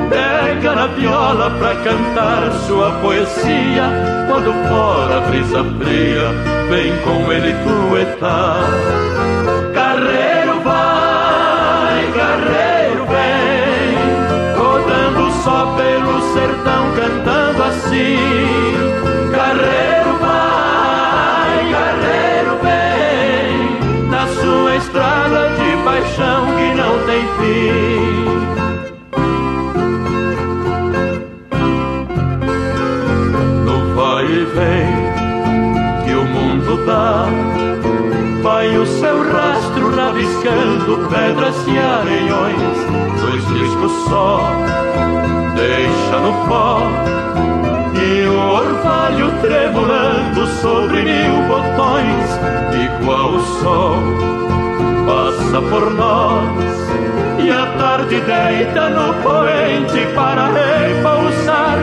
[0.09, 3.89] pega na viola pra cantar sua poesia.
[4.27, 6.29] Quando fora a brisa fria,
[6.69, 9.12] vem com ele tuetar.
[16.33, 18.17] Sertão, cantando assim.
[19.31, 28.23] Carreiro vai, carreiro vem, na sua estrada de paixão que não tem fim.
[33.65, 34.93] No vai e vem
[36.03, 37.25] que o mundo dá,
[38.41, 42.77] vai o seu rastro rabiscando pedras e areiões,
[43.19, 44.51] dois riscos só,
[45.63, 46.79] deixa no pó.
[47.95, 52.39] E o orvalho tremulando sobre mil botões,
[52.73, 53.95] igual o sol,
[55.05, 56.73] passa por nós
[57.39, 61.79] E a tarde deita no poente para repousar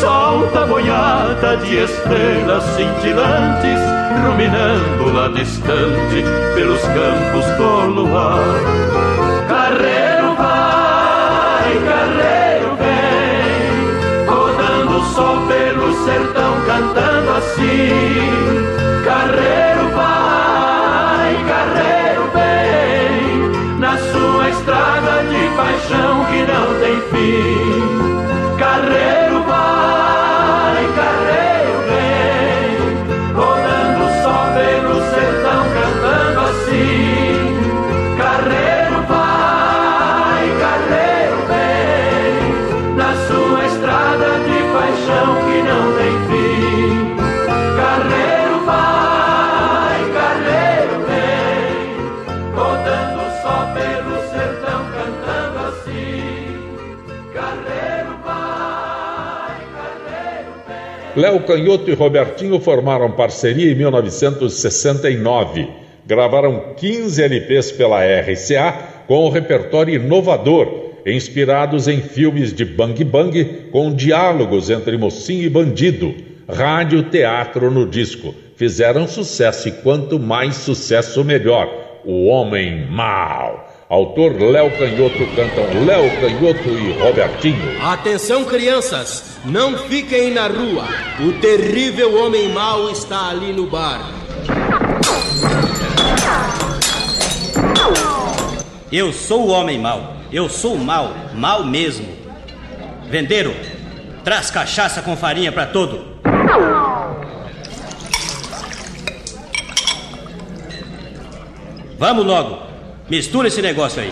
[0.00, 3.80] Solta boiada de estrelas cintilantes
[4.24, 6.24] Ruminando lá distante
[6.54, 8.38] pelos campos do luar
[9.48, 10.01] Carreiro
[17.62, 18.11] assim
[61.32, 65.66] Léo Canhoto e Robertinho formaram parceria em 1969.
[66.06, 68.72] Gravaram 15 LPs pela RCA
[69.06, 75.48] com um repertório inovador, inspirados em filmes de Bang Bang, com diálogos entre mocinho e
[75.48, 76.14] bandido.
[76.46, 78.34] Rádio teatro no disco.
[78.56, 82.02] Fizeram sucesso e quanto mais sucesso, melhor.
[82.04, 83.71] O Homem Mal.
[83.92, 87.78] Autor Léo Canhoto cantam Léo Canhoto e Robertinho.
[87.84, 89.38] Atenção, crianças!
[89.44, 90.88] Não fiquem na rua.
[91.20, 94.00] O terrível homem mau está ali no bar.
[98.90, 100.16] Eu sou o homem mau.
[100.32, 102.08] Eu sou mau, mau mesmo.
[103.10, 103.54] Vendeiro,
[104.24, 106.16] traz cachaça com farinha para todo.
[111.98, 112.61] Vamos logo.
[113.12, 114.10] Mistura esse negócio aí.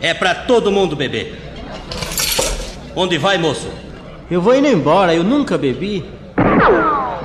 [0.00, 1.38] É para todo mundo beber.
[2.96, 3.68] Onde vai, moço?
[4.30, 6.02] Eu vou indo embora, eu nunca bebi.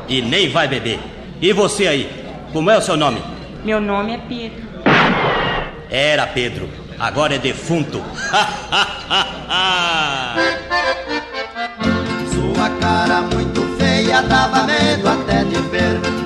[0.09, 0.99] E nem vai beber.
[1.41, 2.11] E você aí?
[2.51, 3.23] Como é o seu nome?
[3.63, 4.67] Meu nome é Pedro.
[5.89, 6.69] Era Pedro.
[6.99, 8.03] Agora é defunto.
[12.33, 16.18] Sua cara muito feia dava medo até de ver.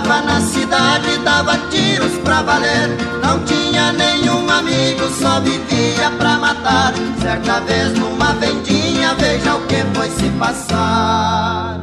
[0.00, 2.88] Entrava na cidade dava tiros pra valer.
[3.22, 6.94] Não tinha nenhum amigo, só vivia pra matar.
[7.20, 11.80] Certa vez numa vendinha, veja o que foi se passar.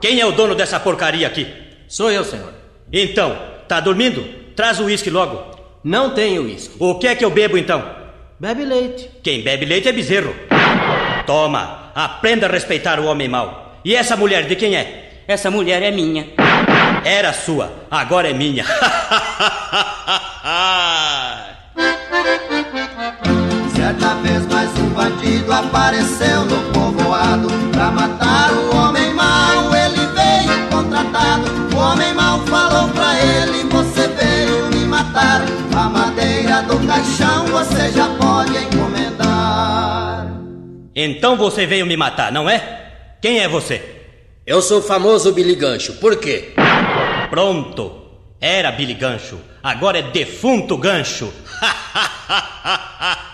[0.00, 1.46] Quem é o dono dessa porcaria aqui?
[1.86, 2.54] Sou eu, senhor.
[2.90, 3.36] Então,
[3.68, 4.24] tá dormindo?
[4.56, 5.54] Traz o uísque logo.
[5.84, 6.74] Não tenho uísque.
[6.78, 7.84] O que é que eu bebo então?
[8.40, 9.10] Bebe leite.
[9.22, 10.34] Quem bebe leite é bezerro.
[11.26, 13.65] Toma, aprenda a respeitar o homem mau.
[13.86, 15.22] E essa mulher de quem é?
[15.28, 16.26] Essa mulher é minha.
[17.04, 18.64] Era sua, agora é minha.
[23.76, 30.68] Certa vez mais um bandido apareceu no povoado Pra matar o homem mau, ele veio
[30.68, 35.42] contratado O homem mau falou pra ele, você veio me matar
[35.76, 40.26] A madeira do caixão você já pode encomendar
[40.96, 42.85] Então você veio me matar, não é?
[43.20, 43.82] Quem é você?
[44.46, 45.94] Eu sou o famoso Billy Gancho.
[45.94, 46.52] Por quê?
[47.30, 48.04] Pronto.
[48.40, 49.38] Era Billy Gancho.
[49.62, 51.32] Agora é defunto Gancho.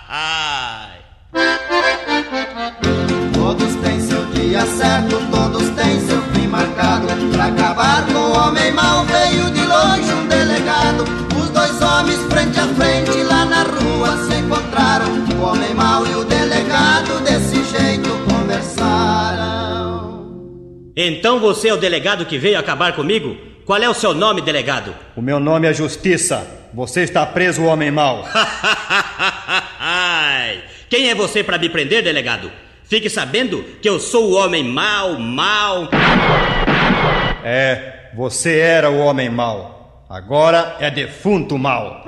[3.35, 8.71] Todos têm seu dia certo, todos têm seu fim marcado Pra acabar com o homem
[8.73, 11.05] mau veio de longe um delegado
[11.43, 15.07] Os dois homens frente a frente lá na rua se encontraram
[15.39, 16.25] O homem mau e o
[20.95, 23.35] Então você é o delegado que veio acabar comigo?
[23.65, 24.95] Qual é o seu nome, delegado?
[25.17, 26.47] O meu nome é Justiça.
[26.75, 28.25] Você está preso, homem mau.
[30.91, 32.53] Quem é você para me prender, delegado?
[32.85, 35.89] Fique sabendo que eu sou o homem mau, mau.
[37.43, 40.05] É, você era o homem mau.
[40.11, 42.05] Agora é defunto mau.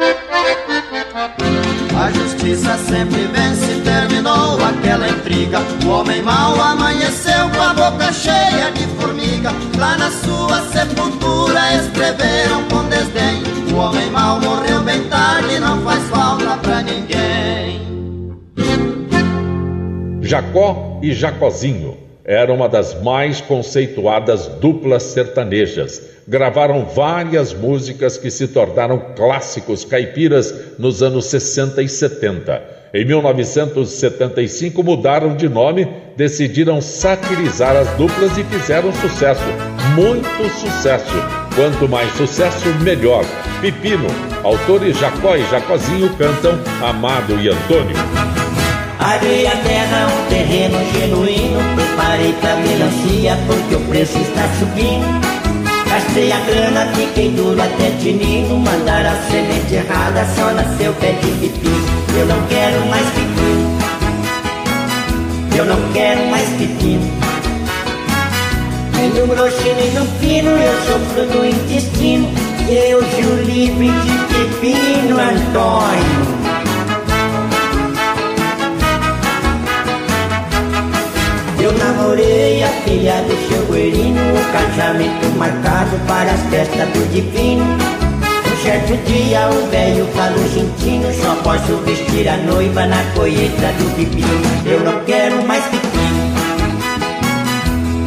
[1.96, 5.60] A justiça sempre vence, terminou aquela intriga.
[5.84, 9.50] O homem mau amanheceu com a boca cheia de formiga.
[9.78, 13.42] Lá na sua sepultura escreveram com desdém.
[13.72, 17.80] O homem mau morreu bem tarde, não faz falta pra ninguém.
[20.20, 26.00] Jacó e Jacozinho era uma das mais conceituadas duplas sertanejas.
[26.26, 32.74] Gravaram várias músicas que se tornaram clássicos caipiras nos anos 60 e 70.
[32.94, 39.44] Em 1975 mudaram de nome, decidiram satirizar as duplas e fizeram sucesso,
[39.94, 41.14] muito sucesso.
[41.54, 43.24] Quanto mais sucesso, melhor.
[43.60, 44.06] Pepino,
[44.42, 48.33] autores Jacó e Jacozinho cantam Amado e Antônio.
[49.04, 51.60] Areia, terra, um terreno genuíno.
[51.74, 55.04] Preparei pra melancia porque o preço está subindo.
[55.86, 58.56] Gastei a grana, fiquei duro até tinindo.
[58.56, 61.86] Mandaram a semente errada, só nasceu pé de pepino
[62.18, 63.78] Eu não quero mais pepino
[65.54, 67.12] Eu não quero mais pepino
[68.96, 72.26] Nem no grosso nem no fino, eu sofro do intestino.
[72.66, 76.43] Deus o livre de pepino, Antônio
[81.64, 87.64] Eu namorei a filha do seu O casamento marcado para as festas do divino.
[87.64, 93.96] Um certo dia o velho falou sentindo Só posso vestir a noiva na colheita do
[93.96, 94.42] pepino.
[94.66, 96.34] Eu não quero mais pepino.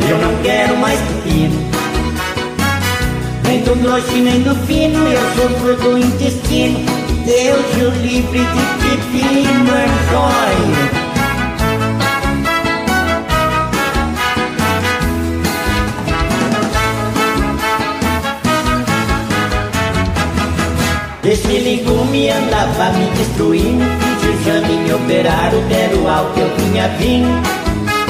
[0.08, 1.60] Eu não quero mais pepino.
[3.44, 6.78] Nem do grosso nem do fino Eu sofro do intestino.
[7.26, 10.97] Deus o livre de pepino Esse
[22.18, 23.86] legume andava me destruindo
[24.20, 27.28] Fiz exame, me operaram, deram alto, eu vinha vindo.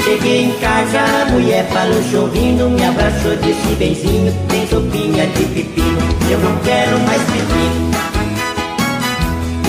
[0.02, 5.98] Cheguei em casa, a mulher falou sorrindo Me abraçou, disse benzinho, tem sopinha de pepino.
[6.30, 7.90] Eu não quero mais pepino.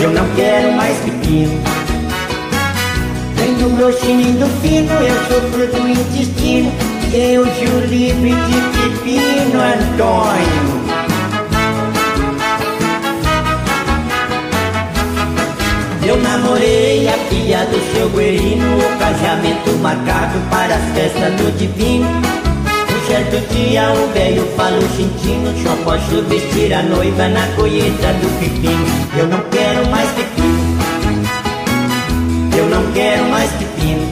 [0.02, 1.62] Eu não quero mais pepino.
[3.38, 6.72] Nem do grosso nem do fino, eu sofro do intestino.
[7.12, 10.89] Deus o livre de pepino, Antônio
[16.10, 22.08] Eu namorei a filha do seu guerino O casamento marcado para as festas do divino.
[22.08, 28.40] Um certo dia o velho falou sentindo Só posso vestir a noiva na colheita do
[28.40, 28.88] pepino.
[29.20, 30.80] Eu não quero mais pepino.
[32.58, 34.12] Eu não quero mais pepino.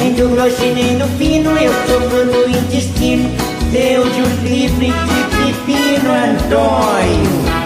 [0.00, 3.30] Nem do grosso nem do fino Eu sofro do intestino.
[3.70, 7.59] Deus o livre de pepino Antônio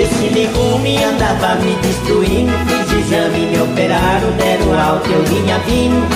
[0.00, 2.52] Esse legume andava me destruindo.
[2.66, 6.08] Fiz exame, me operaram, deram alta, eu vinha vindo.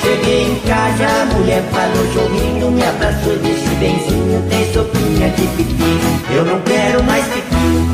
[0.00, 6.22] Cheguei em casa, a mulher falou sorrindo Me abraçou, disse benzinho, tem sopinha de pepino.
[6.30, 7.92] Eu não quero mais pepino.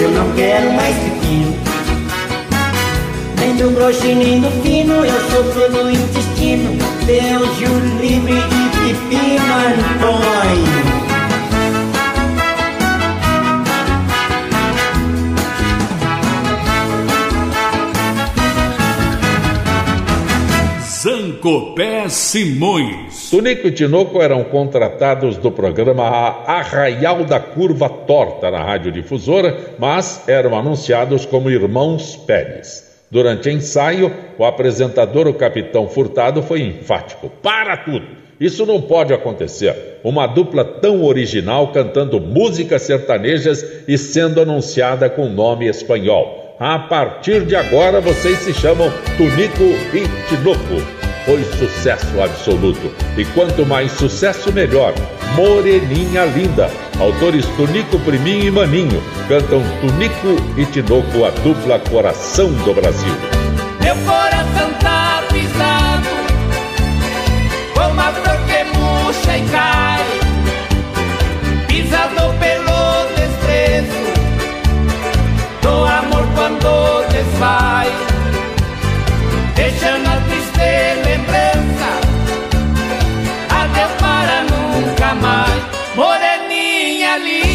[0.00, 1.56] Eu não quero mais pepino.
[3.38, 6.76] Nem do grosso nem do fino, eu sofro no intestino.
[7.06, 10.93] Deus o livre de pepino, Antônio
[21.14, 23.30] Zancopé Simões.
[23.30, 26.02] Tunico e Tinoco eram contratados do programa
[26.44, 33.04] Arraial da Curva Torta na Rádio Difusora, mas eram anunciados como Irmãos Pérez.
[33.12, 38.06] Durante ensaio, o apresentador, o capitão Furtado, foi enfático: Para tudo!
[38.40, 40.00] Isso não pode acontecer.
[40.02, 46.56] Uma dupla tão original cantando músicas sertanejas e sendo anunciada com nome espanhol.
[46.58, 49.62] A partir de agora vocês se chamam Tunico
[49.94, 51.03] e Tinoco.
[51.24, 52.92] Foi sucesso absoluto.
[53.16, 54.94] E quanto mais sucesso, melhor.
[55.34, 56.70] Moreninha Linda.
[56.98, 59.02] Autores Tunico, Priminho e Maninho.
[59.28, 63.14] Cantam Tunico e Tinoco, a dupla Coração do Brasil.
[63.80, 66.08] Meu coração tá pisado,
[67.74, 68.34] como a
[69.36, 70.04] e cai,
[71.66, 72.53] pisado pelo
[87.24, 87.53] Moreninha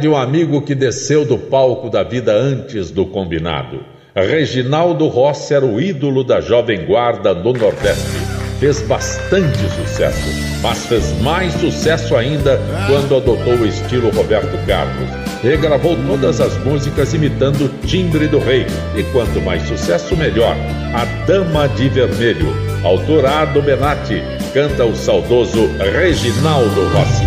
[0.00, 3.84] de um amigo que desceu do palco da vida antes do combinado.
[4.16, 8.18] Reginaldo Rossi era o ídolo da jovem guarda do Nordeste.
[8.58, 10.28] Fez bastante sucesso,
[10.62, 15.08] mas fez mais sucesso ainda quando adotou o estilo Roberto Carlos.
[15.42, 18.66] Regravou todas as músicas imitando o timbre do rei.
[18.96, 20.56] E quanto mais sucesso, melhor.
[20.94, 24.22] A Dama de Vermelho, autorado Benatti,
[24.52, 27.24] canta o saudoso Reginaldo Rossi.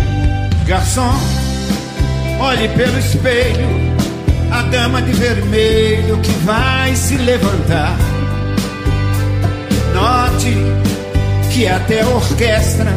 [0.66, 1.43] Garçom
[2.40, 3.68] Olhe pelo espelho,
[4.50, 7.96] a dama de vermelho que vai se levantar.
[9.94, 10.54] Note
[11.52, 12.92] que até a orquestra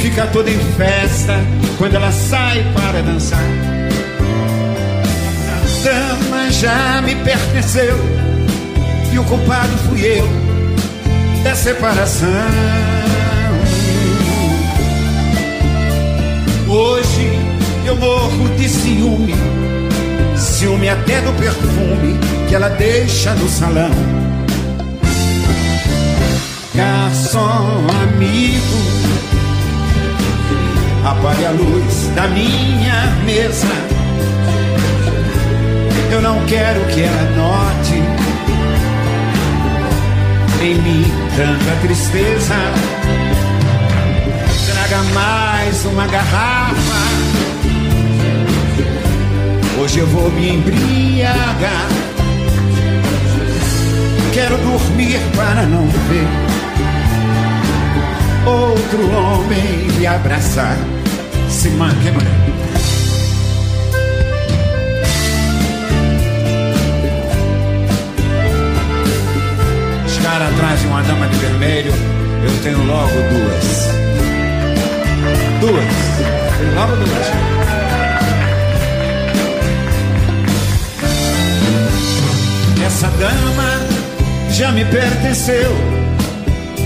[0.00, 1.34] fica toda em festa
[1.76, 3.40] quando ela sai para dançar.
[5.50, 7.98] A dama já me pertenceu
[9.12, 10.28] e o culpado fui eu
[11.42, 12.28] da separação.
[16.68, 17.03] Hoje
[17.94, 19.34] eu morro de ciúme,
[20.36, 22.18] ciúme até do perfume
[22.48, 23.90] que ela deixa no salão.
[26.74, 28.78] Garçom amigo,
[31.04, 33.68] apague a luz da minha mesa.
[36.10, 38.02] Eu não quero que ela note
[40.62, 41.04] em mim
[41.36, 42.54] tanta tristeza.
[44.66, 47.44] Traga mais uma garrafa
[49.76, 51.88] Hoje eu vou me embriagar.
[54.32, 56.26] Quero dormir para não ver
[58.46, 60.76] outro homem me abraçar.
[61.48, 62.08] Se manque,
[70.06, 71.92] Os caras atrás de uma dama de vermelho,
[72.44, 73.88] eu tenho logo duas.
[75.60, 76.58] Duas.
[76.58, 77.63] Tenho logo duas.
[82.84, 83.80] Essa dama
[84.50, 85.74] já me pertenceu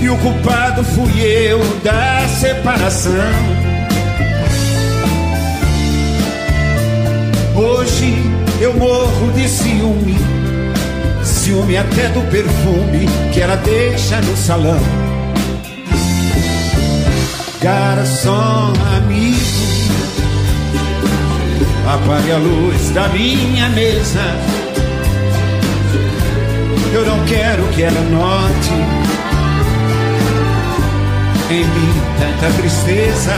[0.01, 3.11] e o culpado fui eu da separação.
[7.53, 8.13] Hoje
[8.61, 10.15] eu morro de ciúme,
[11.21, 14.79] ciúme até do perfume que ela deixa no salão.
[17.61, 19.39] Garçom amigo,
[21.85, 24.59] apague a luz da minha mesa
[26.93, 28.73] eu não quero que ela note
[31.51, 33.33] em mim tanta tristeza.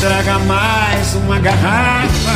[0.00, 2.32] Traga mais uma garrafa.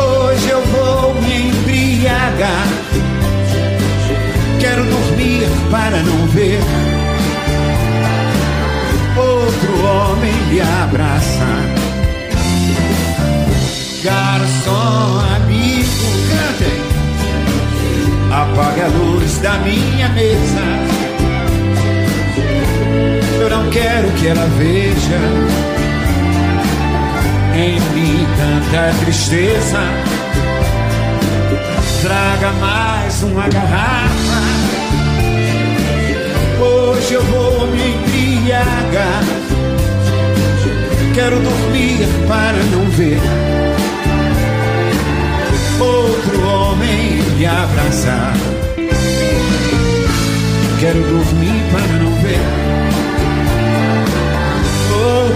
[0.00, 2.66] Hoje eu vou me embriagar.
[4.58, 6.60] Quero dormir para não ver
[9.16, 11.75] outro homem me abraçar.
[14.06, 16.80] Garçom amigo, cantem.
[18.30, 20.62] Apague a luz da minha mesa.
[23.40, 25.18] Eu não quero que ela veja
[27.56, 29.80] em mim tanta tristeza.
[32.02, 34.46] Traga mais uma garrafa.
[36.60, 39.24] Hoje eu vou me embriagar
[41.16, 43.18] Quero dormir para não ver
[45.80, 48.34] outro homem me abraçar.
[50.80, 52.66] Quero dormir para não ver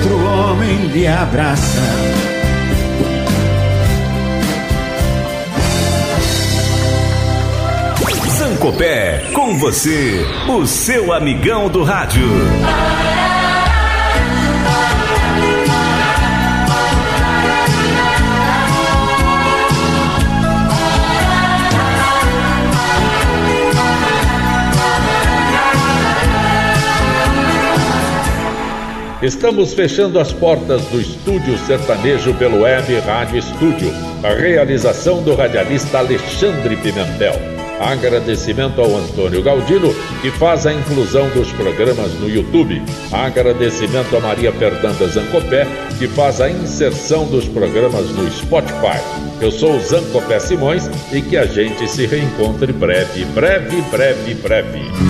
[0.01, 1.83] outro homem lhe abraçar.
[8.39, 12.29] Sancopé, com você, o seu amigão do rádio.
[29.31, 33.89] Estamos fechando as portas do Estúdio Sertanejo pelo Web Rádio Estúdio.
[34.25, 37.35] A realização do radialista Alexandre Pimentel.
[37.79, 42.83] Agradecimento ao Antônio Galdino, que faz a inclusão dos programas no YouTube.
[43.13, 45.65] Agradecimento a Maria Fernanda Zancopé,
[45.97, 49.01] que faz a inserção dos programas no Spotify.
[49.41, 55.10] Eu sou o Zancopé Simões e que a gente se reencontre breve, breve, breve, breve.